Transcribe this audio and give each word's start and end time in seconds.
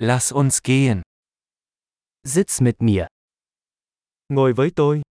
Lass 0.00 0.32
uns 0.32 0.62
gehen. 0.62 1.02
Sitz 2.24 2.60
mit 2.60 2.76
mir. 2.80 3.06
Ngồi 4.28 4.52
với 4.52 4.70
tôi. 4.76 5.02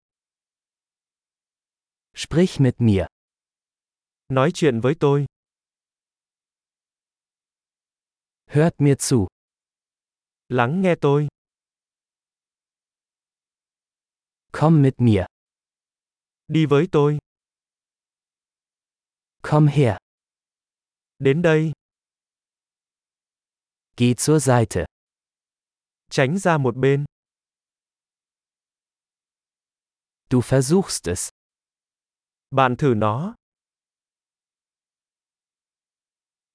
Sprich 2.14 2.60
mit 2.60 2.74
mir. 2.78 3.06
Nói 4.28 4.50
chuyện 4.54 4.80
với 4.80 4.94
tôi. 5.00 5.26
Hört 8.46 8.74
mir 8.78 8.94
zu. 8.98 9.26
Lắng 10.48 10.82
nghe 10.82 10.94
tôi. 11.00 11.28
Komm 14.52 14.82
mit 14.82 14.94
mir. 14.98 15.24
Đi 16.46 16.66
với 16.66 16.88
tôi. 16.92 17.18
Komm 19.42 19.66
her. 19.66 19.96
Đến 21.18 21.42
đây. 21.42 21.72
Geh 23.98 24.14
zur 24.14 24.40
Seite. 24.40 24.86
Tránh 26.10 26.38
ra 26.38 26.58
một 26.58 26.76
bên. 26.76 27.04
Du 30.30 30.40
versuchst 30.40 31.08
es. 31.08 31.30
Bạn 32.50 32.76
thử 32.78 32.94
nó. 32.96 33.34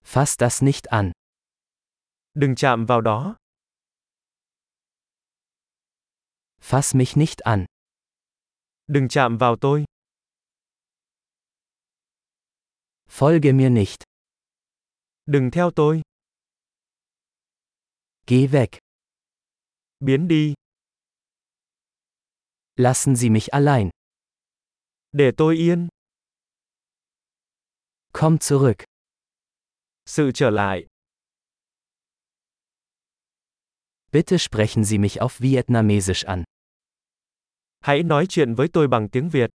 Fass 0.04 0.36
das 0.40 0.64
nicht 0.64 0.84
an. 0.84 1.12
Đừng 2.34 2.56
chạm 2.56 2.86
vào 2.86 3.02
đó. 3.02 3.36
Fass 6.62 6.98
mich 6.98 7.18
nicht 7.18 7.40
an. 7.40 7.66
Đừng 8.88 9.08
chạm 9.10 9.38
vào 9.38 9.56
tôi. 9.62 9.86
Folge 13.10 13.56
mir 13.56 13.72
nicht. 13.72 14.04
Đừng 15.26 15.52
theo 15.52 15.72
tôi. 15.76 16.02
Geh 18.28 18.52
weg. 18.52 18.78
Biến 20.00 20.28
đi. 20.28 20.54
Lassen 22.76 23.16
Sie 23.16 23.30
mich 23.30 23.54
allein. 23.54 23.90
Để 25.12 25.32
tôi 25.38 25.56
yên. 25.58 25.88
Komm 28.14 28.38
zurück. 28.38 28.84
Sự 30.06 30.32
trở 30.34 30.50
lại. 30.50 30.88
Bitte 34.12 34.38
sprechen 34.40 34.84
Sie 34.84 34.98
mich 34.98 35.22
auf 35.22 35.40
Vietnamesisch 35.40 36.24
an. 36.26 36.44
Hãy 37.80 38.04
nói 38.04 38.26
chuyện 38.30 38.56
với 38.56 38.68
tôi 38.74 38.88
bằng 38.88 39.10
tiếng 39.10 39.30
Việt. 39.30 39.50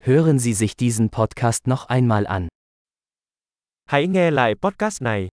Hören 0.00 0.38
Sie 0.38 0.54
sich 0.54 0.76
diesen 0.76 1.10
Podcast 1.10 1.66
noch 1.66 1.88
einmal 1.88 2.26
an. 2.26 2.48
Hãy 3.88 4.06
nghe 4.06 4.30
lại 4.30 4.54
podcast 4.54 5.02
này. 5.02 5.28